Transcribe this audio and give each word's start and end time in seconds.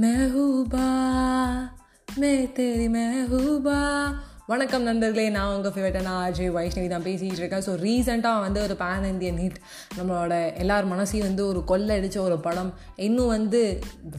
महूबा 0.00 0.88
मैं 2.18 2.46
तेरी 2.46 2.88
महूबा 2.88 3.80
வணக்கம் 4.50 4.86
நண்பர்களே 4.88 5.24
நான் 5.34 5.52
உங்கள் 5.56 5.72
ஃபேவரட்டான 5.74 6.12
அஜய் 6.28 6.48
வைஷ்ணவி 6.54 6.88
தான் 6.92 7.04
பேசிகிட்டு 7.04 7.40
இருக்கேன். 7.40 7.64
ஸோ 7.66 7.72
ரீசெண்டாக 7.82 8.38
வந்து 8.44 8.60
ஒரு 8.66 8.74
பேன் 8.80 9.06
இந்தியன் 9.10 9.38
ஹிட் 9.42 9.58
நம்மளோட 9.98 10.34
எல்லார் 10.62 10.86
மனசையும் 10.92 11.26
வந்து 11.28 11.42
ஒரு 11.50 11.60
கொள்ளை 11.70 11.96
அடித்த 11.98 12.18
ஒரு 12.28 12.38
படம். 12.46 12.70
இன்னும் 13.06 13.30
வந்து 13.34 13.60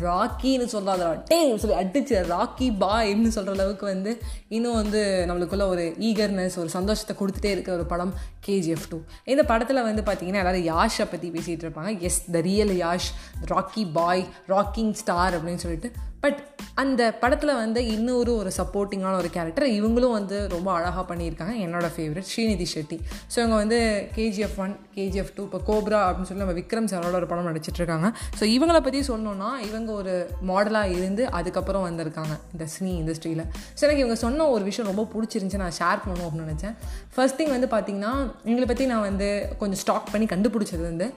ராக்கின்னு 0.06 0.68
சொல்லாத 0.76 1.10
டே 1.32 1.40
சொல்லி 1.64 1.76
அடிச்சு 1.82 2.16
ராக்கி 2.32 2.68
பாய்ன்னு 2.84 3.34
சொல்கிற 3.38 3.56
அளவுக்கு 3.58 3.86
வந்து 3.92 4.14
இன்னும் 4.58 4.80
வந்து 4.82 5.02
நம்மளுக்குள்ள 5.32 5.68
ஒரு 5.74 5.86
ஈகர்னஸ் 6.12 6.58
ஒரு 6.64 6.72
சந்தோஷத்தை 6.78 7.16
கொடுத்துட்டே 7.22 7.54
இருக்கிற 7.56 7.76
ஒரு 7.80 7.88
படம் 7.94 8.14
கேஜிஎஃப் 8.48 8.88
டூ 8.94 9.00
இந்த 9.34 9.46
படத்தில் 9.52 9.88
வந்து 9.90 10.06
பார்த்தீங்கன்னா 10.12 10.44
எல்லோரும் 10.44 10.68
யாஷை 10.74 11.08
பற்றி 11.14 11.30
பேசிகிட்டு 11.38 11.68
இருப்பாங்க. 11.68 11.94
Yes 12.10 12.24
the 12.38 12.46
real 12.52 12.76
Yash 12.86 13.12
Rocky 13.54 13.86
Bhai 14.00 14.26
rocking 14.56 14.96
star 15.04 15.36
அப்படின்னு 15.40 15.64
சொல்லிட்டு. 15.68 15.92
பட் 16.26 16.42
அந்த 16.82 17.02
படத்தில் 17.22 17.54
வந்து 17.62 17.80
இன்னொரு 17.94 18.32
ஒரு 18.42 18.52
சப்போர்ட்டிங்கான 18.58 19.16
ஒரு 19.22 19.30
கேரக்டர் 19.36 19.66
இவங்களும் 19.78 20.16
வந்து 20.18 20.38
ரொம்ப 20.54 20.70
அழகாக 20.78 21.04
பண்ணியிருக்காங்க. 21.10 21.54
என்னோடய 21.66 21.92
ஃபேவரட் 21.96 22.28
ஸ்ரீநிதி 22.32 22.68
ஷெட்டி. 22.74 22.98
ஸோ 23.32 23.36
இவங்க 23.42 23.58
வந்து 23.64 23.80
கேஜிஎஃப் 24.18 24.58
ஒன் 24.64 24.74
கேஜிஎஃப் 24.98 25.32
டூ 25.38 25.44
இப்போ 25.48 25.60
கோப்ரா 25.70 26.00
அப்படின்னு 26.08 26.30
சொல்லி 26.30 26.44
நம்ம 26.44 26.56
விக்ரம் 26.60 26.90
சாரோட 26.92 27.16
ஒரு 27.22 27.30
படம் 27.32 27.50
நடிச்சிட்ருக்காங்க 27.50 28.08
ஸோ 28.40 28.44
இவங்களை 28.56 28.82
பற்றி 28.88 29.02
சொன்னோன்னா 29.12 29.50
இவங்க 29.70 29.92
ஒரு 30.02 30.14
மாடலாக 30.52 30.96
இருந்து 30.98 31.26
அதுக்கப்புறம் 31.40 31.86
வந்திருக்காங்க 31.90 32.34
இந்த 32.54 32.68
சினி 32.76 32.94
இண்டஸ்ட்ரியில் 33.02 33.46
ஸோ 33.78 33.82
எனக்கு 33.88 34.04
இவங்க 34.06 34.18
சொன்ன 34.26 34.48
ஒரு 34.56 34.64
விஷயம் 34.70 34.90
ரொம்ப 34.92 35.06
பிடிச்சிருந்துச்சி. 35.14 35.62
நான் 35.66 35.78
ஷேர் 35.82 36.02
பண்ணணும் 36.06 36.28
அப்படின்னு 36.28 36.48
நினச்சேன். 36.48 36.76
ஃபர்ஸ்ட் 37.16 37.40
திங் 37.42 37.54
வந்து 37.58 37.70
பார்த்திங்கன்னா 37.76 38.14
இவங்களை 38.50 38.70
பற்றி 38.74 38.88
நான் 38.94 39.06
வந்து 39.10 39.30
கொஞ்சம் 39.62 39.82
ஸ்டாக் 39.84 40.12
பண்ணி 40.16 40.28
கண்டுபிடிச்சது 40.34 40.84
வந்து 40.92 41.08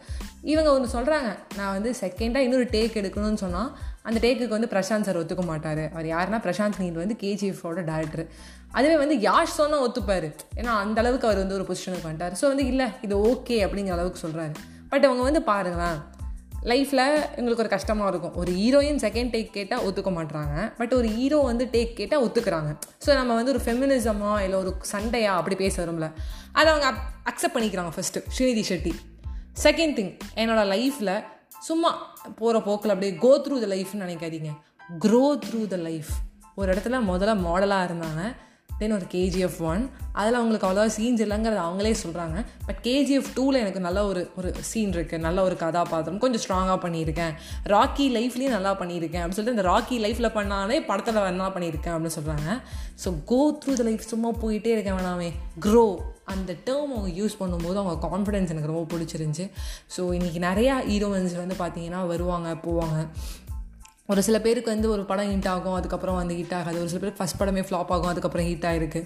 இவங்க 0.53 0.69
ஒன்று 0.77 0.95
சொல்கிறாங்க 0.95 1.29
நான் 1.59 1.75
வந்து 1.77 1.91
செகண்டாக 2.03 2.47
இன்னொரு 2.47 2.69
டேக் 2.77 3.01
எடுக்கணும்னு 3.01 3.43
சொன்னால் 3.45 3.71
அந்த 4.09 4.19
டேக்குக்கு 4.25 4.57
வந்து 4.57 4.69
பிரசாந்த் 4.73 5.07
சார் 5.09 5.19
ஒத்துக்க 5.21 5.45
மாட்டார். 5.51 5.83
அவர் 5.93 6.07
யாருன்னா 6.15 6.39
பிரசாந்த் 6.47 6.81
நீர் 6.83 6.99
வந்து 7.03 7.17
கேஜிஎஃபோட 7.23 7.83
டேரக்டர் 7.91 8.25
அதுவே 8.79 8.97
வந்து 9.03 9.17
யாஷ் 9.29 9.55
சொன்னால் 9.61 9.85
ஒத்துப்பார். 9.87 10.27
ஏன்னா 10.61 10.73
அந்த 10.83 10.99
அளவுக்கு 11.03 11.27
அவர் 11.29 11.41
வந்து 11.43 11.57
ஒரு 11.59 11.67
பொசிஷனுக்கு 11.69 12.09
வந்துட்டார். 12.09 12.35
ஸோ 12.41 12.45
வந்து 12.53 12.67
இல்லை 12.73 12.87
இது 13.07 13.15
ஓகே 13.31 13.57
அப்படிங்கிற 13.67 13.95
அளவுக்கு 13.97 14.23
சொல்கிறாரு 14.25 14.55
பட் 14.91 15.07
அவங்க 15.09 15.23
வந்து 15.23 15.43
பாருங்களேன் 15.43 16.01
லைஃப்பில் 16.71 17.05
எங்களுக்கு 17.39 17.63
ஒரு 17.65 17.73
கஷ்டமாக 17.77 18.11
இருக்கும். 18.13 18.37
ஒரு 18.41 18.51
ஹீரோயின் 18.61 19.01
செகண்ட் 19.07 19.33
டேக் 19.35 19.51
கேட்டால் 19.57 19.83
ஒத்துக்க 19.89 20.11
மாட்டுறாங்க 20.19 20.57
பட் 20.79 20.95
ஒரு 20.99 21.09
ஹீரோ 21.17 21.39
வந்து 21.51 21.65
டேக் 21.75 21.93
கேட்டால் 22.01 22.23
ஒத்துக்கிறாங்க. 22.27 22.71
ஸோ 23.07 23.11
நம்ம 23.15 23.35
வந்து 23.35 23.53
ஒரு 23.55 23.63
ஃபெமினிசமாக 23.65 24.45
இல்லை 24.47 24.59
ஒரு 24.59 24.73
சண்டையா 24.93 25.35
அப்படி 25.41 25.57
பேச 25.65 25.85
வரும்ல 25.85 26.09
அதை 26.53 26.69
அவங்க 26.73 26.89
அக்செப்ட் 27.31 27.57
பண்ணிக்கிறாங்க 27.57 27.93
first 27.97 28.25
Srinidhi 28.37 28.65
Shetty. 28.71 28.95
Second 29.65 29.97
thing 29.99 30.13
என்னோடய 30.43 30.67
லைஃப்பில் 30.75 31.15
சும்மா 31.67 31.91
போகிற 32.39 32.57
போக்கில் 32.67 32.93
அப்படியே 32.95 33.13
கோ 33.25 33.31
த்ரூ 33.45 33.57
த 33.63 33.69
லைஃப்னு 33.75 34.05
நினைக்காதீங்க. 34.05 34.51
க்ரோ 35.05 35.23
த்ரூ 35.45 35.61
த 35.73 35.77
லைஃப் 35.87 36.11
ஒரு 36.61 36.69
இடத்துல 36.73 36.99
முதல்ல 37.11 37.33
மாடலாக 37.47 37.87
இருந்தாங்க. 37.89 38.23
தென் 38.79 38.93
ஒரு 38.93 39.07
கேஜிஎஃப் 39.13 39.59
ஒன் 39.59 39.91
அதில் 40.13 40.35
அவங்களுக்கு 40.35 40.67
அவ்வளோவா 40.69 40.91
சீன்ஸ் 40.97 41.23
இல்லைங்கிறது 41.25 41.61
அவங்களே 41.67 41.95
சொல்கிறாங்க 42.05 42.45
பட் 42.67 42.81
கேஜிஎஃப் 42.83 43.31
டூவில் 43.37 43.61
எனக்கு 43.63 43.81
நல்ல 43.81 44.07
ஒரு 44.07 44.31
ஒரு 44.37 44.55
சீன் 44.61 44.91
இருக்குது 44.91 45.19
நல்ல 45.19 45.43
ஒரு 45.43 45.57
கதாபாத்திரம். 45.57 46.19
கொஞ்சம் 46.19 46.41
ஸ்ட்ராங்காக 46.41 46.79
பண்ணியிருக்கேன். 46.87 47.35
ராக்கி 47.67 48.07
லைஃப்லேயும் 48.17 48.57
நல்லா 48.57 48.73
பண்ணியிருக்கேன். 48.81 49.23
அப்படின்னு 49.23 49.39
சொல்லிட்டு 49.39 49.57
இந்த 49.57 49.67
ராக்கி 49.71 49.97
லைஃப்பில் 50.05 50.35
பண்ணாலே 50.39 50.87
படத்தில் 50.87 51.15
நல்லா 51.15 51.55
பண்ணியிருக்கேன் 51.55 51.95
அப்படின்னு 51.95 52.17
சொல்கிறாங்க 52.19 52.61
so 53.05 53.25
go 53.25 53.59
through 53.65 53.73
the 53.73 53.83
life 53.83 54.01
சும்மா 54.01 54.29
போயிட்டே 54.29 54.73
இருக்கேன் 54.75 54.99
வேணாமே. 54.99 55.31
க்ரோ 55.61 55.97
அந்த 56.25 56.53
டேர்ம் 56.67 56.93
அவங்க 56.95 57.11
யூஸ் 57.21 57.41
பண்ணும்போது 57.41 57.77
அவங்க 57.83 57.97
கான்ஃபிடென்ஸ் 58.07 58.53
எனக்கு 58.55 58.71
ரொம்ப 58.73 58.97
பிடிச்சிருந்துச்சி. 58.97 59.47
ஸோ 59.97 60.03
இன்றைக்கி 60.17 60.41
நிறையா 60.49 60.75
ஹீரோயின்ஸ் 60.91 61.35
வந்து 61.37 61.57
பார்த்திங்கன்னா 61.59 62.07
வருவாங்க 62.07 62.51
போவாங்க. 62.67 62.99
ஒரு 64.09 64.23
சில 64.23 64.41
பேருக்கு 64.41 64.71
வந்து 64.71 64.91
ஒரு 64.91 65.05
படம் 65.05 65.31
ஹிட் 65.31 65.49
ஆகும் 65.49 65.75
அதுக்கப்புறம் 65.75 66.17
வந்து 66.17 66.35
ஹிட் 66.35 66.55
ஆகாது. 66.55 66.81
ஒரு 66.81 66.89
சில 66.89 66.99
பேருக்கு 66.99 67.21
ஃபஸ்ட் 67.21 67.39
படமே 67.39 67.63
ஃப்ளாப் 67.65 67.93
ஆகும் 67.93 68.07
அதுக்கப்புறம் 68.07 68.47
ஹிட் 68.47 68.67
ஆகிருக்கு 68.67 69.01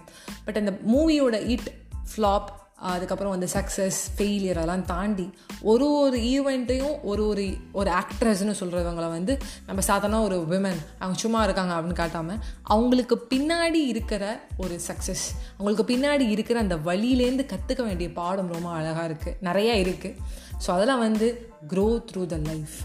பட் 0.44 0.56
அந்த 0.56 0.72
மூவியோட 0.88 1.36
ஹிட் 1.46 1.68
ஃப்ளாப் 2.08 2.48
அதுக்கப்புறம் 2.88 3.32
வந்து 3.32 3.48
சக்ஸஸ் 3.52 4.00
ஃபெயிலியர் 4.16 4.54
அதெல்லாம் 4.54 4.84
தாண்டி 4.84 5.24
ஒரு 5.62 5.90
ஒரு 6.00 6.18
ஈவெண்ட்டையும் 6.28 7.00
ஒரு 7.02 7.26
ஒரு 7.26 7.44
ஒரு 7.72 7.90
ஆக்ட்ரஸ்னு 7.92 8.54
சொல்கிறவங்களை 8.60 9.08
வந்து 9.08 9.32
நம்ம 9.66 9.80
சாதாரண 9.80 10.20
ஒரு 10.22 10.36
விமன் 10.50 10.82
அவங்க 10.98 11.18
சும்மா 11.18 11.42
இருக்காங்க 11.42 11.74
அப்படின்னு 11.74 11.92
காட்டாமல் 11.94 12.42
அவங்களுக்கு 12.68 13.26
பின்னாடி 13.30 13.82
இருக்கிற 13.86 14.26
ஒரு 14.56 14.80
சக்ஸஸ் 14.86 15.26
அவங்களுக்கு 15.56 15.86
பின்னாடி 15.94 16.28
இருக்கிற 16.28 16.58
அந்த 16.60 16.76
வழியிலேருந்து 16.84 17.46
கற்றுக்க 17.48 17.84
வேண்டிய 17.84 18.10
பாடம் 18.12 18.52
ரொம்ப 18.52 18.70
அழகாக 18.72 19.08
இருக்குது 19.08 19.36
நிறையா 19.42 19.74
இருக்குது 19.78 20.16
ஸோ 20.66 20.70
அதெல்லாம் 20.70 20.98
வந்து 20.98 21.28
க்ரோ 21.68 21.88
த்ரூ 22.08 22.26
த 22.26 22.36
லைஃப் 22.46 22.76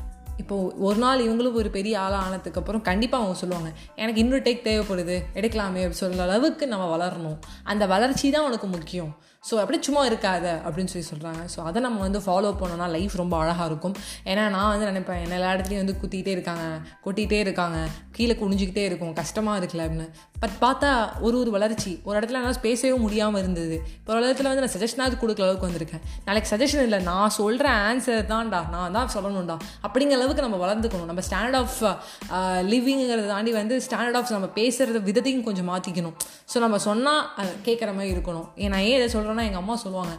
இப்போது 0.41 0.71
ஒரு 0.87 0.99
நாள் 1.03 1.25
இவங்களும் 1.25 1.59
ஒரு 1.61 1.69
பெரிய 1.77 1.95
ஆளாக 2.03 2.23
ஆனதுக்கப்புறம் 2.27 2.85
கண்டிப்பாக 2.89 3.21
அவங்க 3.23 3.37
சொல்லுவாங்க 3.41 3.69
எனக்கு 4.03 4.21
இன்னொரு 4.23 4.45
டேக் 4.47 4.65
தேவைப்படுது 4.69 5.17
எடுக்கலாமே 5.39 5.83
அப்படி 5.85 6.01
சொல்கிற 6.03 6.23
அளவுக்கு 6.29 6.67
நம்ம 6.73 6.87
வளரணும். 6.95 7.37
அந்த 7.73 7.83
வளர்ச்சி 7.93 8.31
தான் 8.37 8.47
உனக்கு 8.49 8.69
முக்கியம். 8.77 9.13
ஸோ 9.47 9.53
அப்படி 9.61 9.77
சும்மா 9.85 10.01
இருக்காத 10.09 10.45
அப்படின்னு 10.65 10.91
சொல்லி 10.91 11.07
சொல்கிறாங்க 11.09 11.41
ஸோ 11.53 11.59
அதை 11.69 11.79
நம்ம 11.85 11.97
வந்து 12.05 12.19
ஃபாலோ 12.25 12.49
பண்ணோன்னா 12.59 12.85
லைஃப் 12.93 13.15
ரொம்ப 13.21 13.35
அழகாக 13.39 13.65
இருக்கும். 13.69 13.95
ஏன்னா 14.31 14.43
நான் 14.53 14.69
வந்து 14.73 14.85
நினைப்பேன் 14.89 15.19
என்ன 15.23 15.35
எல்லா 15.39 15.49
இடத்துலையும் 15.55 15.83
வந்து 15.83 15.95
குத்திக்கிட்டே 16.01 16.33
இருக்காங்க 16.35 16.65
கொட்டிகிட்டே 17.05 17.39
இருக்காங்க 17.45 17.79
கீழே 18.17 18.35
குனிஞ்சிக்கிட்டே 18.41 18.83
இருக்கும் 18.89 19.11
கஷ்டமாக 19.19 19.57
இருக்குல்ல 19.61 19.87
அப்படின்னு. 19.87 20.07
பட் 20.43 20.55
பார்த்தா 20.63 20.91
ஒரு 21.25 21.35
ஒரு 21.41 21.51
வளர்ச்சி 21.57 21.91
ஒரு 22.07 22.15
இடத்துல 22.19 22.39
என்னால் 22.41 22.61
பேசவே 22.67 22.93
முடியாமல் 23.05 23.41
இருந்தது. 23.43 23.75
இப்போ 23.97 24.13
ஒரு 24.15 24.23
இடத்துல 24.27 24.49
வந்து 24.51 24.63
நான் 24.65 24.75
சஜஷனாவது 24.77 25.17
கொடுக்குற 25.23 25.45
அளவுக்கு 25.47 25.67
வந்திருக்கேன். 25.69 26.03
நாளைக்கு 26.29 26.51
சஜஷன் 26.53 26.85
இல்லை 26.87 27.01
நான் 27.09 27.35
சொல்கிற 27.39 27.67
ஆன்சர் 27.89 28.23
தான்டா 28.33 28.61
நான் 28.75 28.97
தான் 28.99 29.13
சொல்லணும்டா. 29.17 29.57
அப்படிங்கிற 29.87 30.19
அளவுக்கு 30.23 30.47
நம்ம 30.47 30.59
வளர்ந்துக்கணும். 30.65 31.09
நம்ம 31.11 31.23
ஸ்டாண்டர்ட் 31.29 31.59
ஆஃப் 31.61 31.79
லிவிங்கிறத 32.73 33.27
தாண்டி 33.33 33.53
வந்து 33.61 33.77
ஸ்டாண்டர்ட் 33.89 34.19
ஆஃப் 34.21 34.33
நம்ம 34.37 34.49
பேசுகிறத 34.59 35.01
விதத்தையும் 35.09 35.45
கொஞ்சம் 35.49 35.69
மாற்றிக்கணும் 35.73 36.17
ஸோ 36.53 36.59
நம்ம 36.65 36.79
சொன்னால் 36.87 37.23
கேட்குற 37.67 37.91
மாதிரி 37.99 38.11
இருக்கணும். 38.15 38.47
ஏன் 38.63 38.73
நான் 38.75 38.87
ஏன் 38.89 38.97
இதை 38.99 39.07
சொல்கிறேன்னா 39.15 39.45
எங்கள் 39.49 39.63
அம்மா 39.63 39.77
சொல்லுவாங்க 39.85 40.15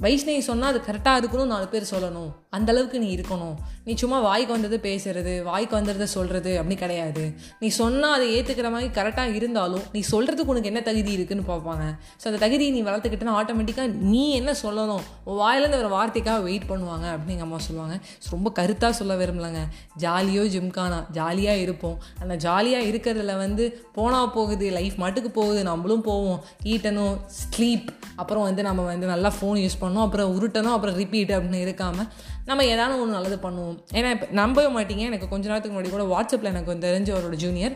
வைஷ்ணவி 0.00 0.42
சொன்னால் 0.46 0.70
அது 0.72 0.80
கரெக்டாக 0.86 1.20
இருக்கணும் 1.20 1.50
நாலு 1.52 1.66
பேர் 1.72 1.90
சொல்லணும். 1.90 2.30
அந்தளவுக்கு 2.56 2.98
நீ 3.02 3.08
இருக்கணும். 3.16 3.56
நீ 3.84 3.92
சும்மா 3.94 4.18
வாய்க்கு 4.20 4.52
வந்தது 4.52 4.76
பேசுறது 4.86 5.32
வாய்க்கு 5.42 5.74
வந்ததை 5.76 6.06
சொல்கிறது 6.14 6.50
அப்படி 6.60 6.76
கிடையாது. 6.82 7.24
நீ 7.58 7.68
சொன்னால் 7.78 8.14
அதை 8.16 8.26
ஏற்றுக்கிற 8.36 8.68
மாதிரி 8.74 8.88
கரெக்டாக 8.98 9.34
இருந்தாலும் 9.38 9.84
நீ 9.92 10.00
சொல்கிறதுக்கு 10.10 10.52
உனக்கு 10.54 10.70
என்ன 10.70 10.80
தகுதி 10.88 11.12
இருக்குன்னு 11.12 11.44
பார்ப்பாங்க. 11.50 11.84
ஸோ 12.20 12.24
அந்த 12.30 12.40
தகுதியை 12.44 12.70
நீ 12.76 12.82
வளர்த்துக்கிட்டேன்னா 12.88 13.36
ஆட்டோமேட்டிக்காக 13.40 13.88
நீ 14.14 14.24
என்ன 14.40 14.54
சொல்லணும்? 14.62 15.04
வாயிலேருந்து 15.42 15.80
ஒரு 15.82 15.90
வார்த்தைக்காக 15.96 16.42
வெயிட் 16.48 16.66
பண்ணுவாங்க 16.72 17.06
அப்படிங்க 17.16 17.44
அம்மா 17.48 17.58
சொல்லுவாங்க. 17.58 17.96
ரொம்ப 18.30 18.52
கருத்தாக 18.60 18.92
சொல்ல 19.00 19.16
விரும்பலங்க. 19.22 19.62
ஜாலியோ 20.04 20.46
ஜிம்கானா 20.56 21.00
ஜாலியாக 21.10 21.64
இருப்போம். 21.66 21.98
அந்த 22.20 22.36
ஜாலியாக 22.46 22.90
இருக்கிறதுல 22.92 23.36
வந்து 23.44 23.66
போனால் 23.98 24.30
போகுது 24.38 24.70
லைஃப் 24.78 24.98
மட்டுக்கு 25.04 25.32
போகுது 25.40 25.62
நம்மளும் 25.70 26.06
போவோம். 26.10 26.40
ஈட்டணும் 26.64 27.16
ஸ்லீப் 27.40 27.88
அப்புறம் 28.16 28.42
வந்து 28.42 28.62
நம்ம 28.70 28.82
வந்து 28.82 29.06
நல்லா 29.14 29.32
ஃபோன் 29.40 29.60
யூஸ் 29.64 29.80
பண்ணோம் 29.84 30.04
அப்புறம் 30.06 30.30
உருட்டணும் 30.36 30.74
அப்புறம் 30.76 30.96
ரிப்பீட் 31.00 31.32
அப்படின்னு 31.36 31.60
இருக்காமல் 31.66 32.08
நம்ம 32.48 32.64
ஏதாவது 32.72 32.94
ஒன்று 33.02 33.16
நல்லது 33.16 33.36
பண்ணுவோம். 33.44 33.76
ஏன்னா 33.98 34.10
இப்போ 34.14 34.26
நம்பவே 34.40 34.68
மாட்டீங்க. 34.76 35.04
எனக்கு 35.10 35.26
கொஞ்ச 35.32 35.44
நேரத்துக்கு 35.50 35.74
முன்னாடி 35.76 35.90
கூட 35.94 36.04
வாட்ஸ்அப்பில் 36.12 36.52
எனக்கு 36.52 36.72
வந்து 36.72 36.86
தெரிஞ்ச 36.88 37.10
அவரோட 37.16 37.36
ஜூனியர் 37.44 37.74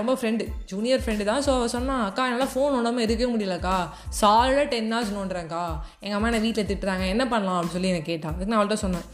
ரொம்ப 0.00 0.14
ஃப்ரெண்டு 0.20 0.46
ஜூனியர் 0.72 1.02
ஃப்ரெண்டு 1.04 1.26
தான். 1.30 1.42
ஸோ 1.48 1.52
சொன்னால் 1.74 2.04
அக்கா 2.08 2.28
என்னால் 2.32 2.52
ஃபோன் 2.54 2.76
ஒன்றாமல் 2.78 3.06
இருக்கவே 3.06 3.30
முடியலக்கா. 3.34 3.76
சாலிடாக 4.20 4.66
டென் 4.74 4.92
ஹவர்ஸ் 4.94 5.16
நோண்டுறேன்க்கா. 5.18 5.64
எங்கள் 6.04 6.18
அம்மா 6.20 6.30
என்னை 6.30 6.42
வீட்டில் 6.46 6.70
திட்டுறாங்க. 6.70 7.06
என்ன 7.14 7.26
பண்ணலாம்? 7.34 7.58
அப்படின்னு 7.58 7.76
சொல்லி 7.78 7.92
எனக்கு 7.94 8.10
கேட்டான் 8.12 8.34
அதுக்கு 8.34 8.52
நான் 8.54 8.60
அவள்கிட்ட 8.60 8.80
சொன்னேன். 8.86 9.06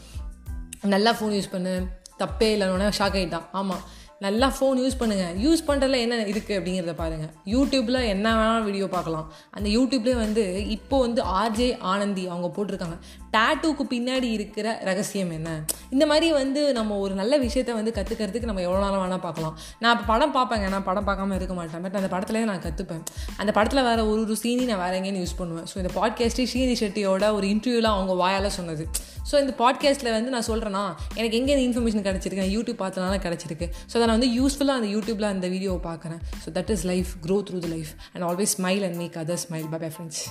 நல்லா 0.95 1.13
ஃபோன் 1.17 1.35
யூஸ் 1.39 1.53
பண்ணு. 1.55 1.75
தப்பே 2.21 2.47
இல்லைன்னு 2.55 2.95
ஷாக் 2.97 3.15
ஆகிட்டான் 3.19 3.45
ஆமாம் 3.59 3.83
நல்லா 4.25 4.47
ஃபோன் 4.55 4.79
யூஸ் 4.83 4.97
பண்ணுங்கள் 4.99 5.37
யூஸ் 5.45 5.61
பண்ணுறதுல 5.67 5.99
என்ன 6.05 6.15
இருக்குது 6.31 6.57
அப்படிங்கிறத 6.57 6.93
பாருங்கள் 7.01 7.31
யூடியூப்பில் 7.53 7.99
என்ன 8.13 8.27
வேணாலும் 8.39 8.67
வீடியோ 8.69 8.87
பார்க்கலாம். 8.95 9.27
அந்த 9.55 9.67
யூடியூப்லேயே 9.77 10.17
வந்து 10.23 10.43
இப்போ 10.75 10.97
வந்து 11.05 11.21
ஆர்ஜே 11.41 11.69
ஆனந்தி 11.93 12.23
அவங்க 12.31 12.49
போட்டிருக்காங்க. 12.55 12.97
டேட்டூக்கு 13.35 13.83
பின்னாடி 13.93 14.27
இருக்கிற 14.37 14.67
ரகசியம் 14.89 15.31
என்ன? 15.37 15.49
இந்த 15.93 16.05
மாதிரி 16.11 16.27
வந்து 16.41 16.61
நம்ம 16.79 16.97
ஒரு 17.05 17.13
நல்ல 17.21 17.33
விஷயத்த 17.45 17.73
வந்து 17.79 17.93
கற்றுக்கிறதுக்கு 17.97 18.49
நம்ம 18.51 18.63
எவ்வளோ 18.67 18.81
நாளும் 18.85 19.03
வேணால் 19.03 19.23
பார்க்கலாம். 19.27 19.55
நான் 19.83 19.93
இப்போ 19.95 20.05
படம் 20.11 20.35
பார்ப்பேங்க. 20.37 20.67
நான் 20.75 20.87
படம் 20.89 21.07
பார்க்காம 21.09 21.35
இருக்க 21.39 21.55
மாட்டேன். 21.59 21.83
பட் 21.85 21.97
அந்த 22.01 22.11
படத்துலேயே 22.15 22.47
நான் 22.51 22.63
கற்றுப்பேன் 22.67 23.03
அந்த 23.41 23.51
படத்தில் 23.57 23.85
வேறு 23.89 24.03
ஒரு 24.11 24.21
ஒரு 24.25 24.37
சீனி 24.43 24.65
நான் 24.71 24.81
வேறு 24.83 24.97
எங்கேயும் 24.99 25.21
யூஸ் 25.23 25.37
பண்ணுவேன். 25.41 25.67
ஸோ 25.71 25.77
இந்த 25.83 25.91
பாட்காஸ்ட்டு 25.99 26.47
ஸ்ரீனி 26.51 26.75
ஷெட்டியோட 26.83 27.27
ஒரு 27.39 27.47
இன்டர்வியூலாம் 27.53 27.97
அவங்க 27.99 28.15
வாயால் 28.23 28.55
சொன்னது. 28.59 28.85
ஸோ 29.29 29.35
இந்த 29.43 29.53
பாட்காஸ்ட்டில் 29.63 30.13
வந்து 30.15 30.31
நான் 30.35 30.47
சொல்கிறேன்னா 30.51 30.83
எனக்கு 31.19 31.37
எங்கே 31.39 31.51
இந்த 31.55 31.63
இன்ஃபர்மேஷன் 31.67 32.05
கிடச்சிருக்கு 32.07 32.47
யூடியூப் 32.55 32.79
பார்த்தனால 32.83 33.17
கிடச்சிருக்கு. 33.25 33.67
ஸோ 33.89 33.93
அதை 33.99 34.07
நான் 34.13 34.21
வந்து 34.21 34.35
யூஸ்ஃபுல்லாக 34.39 34.79
அந்த 34.79 34.89
யூடியூப்பில் 34.93 35.27
அந்த 35.29 35.47
வீடியோவை 35.53 35.79
பார்க்குறேன். 35.87 36.19
So 36.41 36.49
that 36.57 36.71
is 36.73 36.83
life 36.89 37.11
grow 37.25 37.37
through 37.47 37.59
the 37.65 37.69
life 37.75 37.91
and 38.13 38.25
always 38.29 38.53
smile 38.57 38.83
and 38.87 38.97
make 39.01 39.15
other 39.21 39.41
smile 39.43 39.67
bye 39.71 39.79
bye 39.83 39.89
friends 39.95 40.21